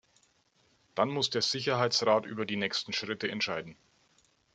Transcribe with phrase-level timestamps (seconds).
[0.95, 3.75] Dann muss der Sicherheitsrat über die nächsten Schritte entscheiden.